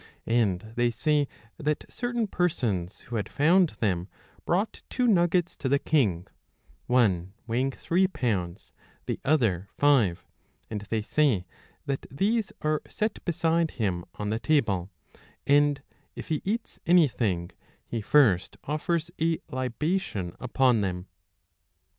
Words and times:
And 0.25 0.73
they 0.75 0.89
say 0.89 1.27
that 1.57 1.85
certain 1.87 2.25
persons, 2.25 3.01
who 3.01 3.17
had 3.17 3.29
found 3.29 3.69
them, 3.81 4.07
brought 4.47 4.81
two 4.89 5.05
nuggets 5.05 5.55
to 5.57 5.69
the 5.69 5.77
king, 5.77 6.25
one 6.87 7.33
weighing 7.45 7.69
three 7.69 8.07
pounds, 8.07 8.73
the 9.05 9.19
other 9.23 9.69
five; 9.77 10.25
and 10.71 10.81
they 10.89 11.03
say 11.03 11.45
that 11.85 12.07
these 12.09 12.51
are 12.63 12.81
set 12.89 13.23
beside 13.25 13.69
him 13.77 14.03
on 14.15 14.31
the 14.31 14.39
table, 14.39 14.89
and, 15.45 15.83
if 16.15 16.29
he 16.29 16.41
eats 16.43 16.79
anything, 16.87 17.51
he 17.85 18.01
first 18.01 18.57
offers 18.63 19.11
a 19.21 19.37
libation 19.51 20.35
upon 20.39 20.81
them. 20.81 21.05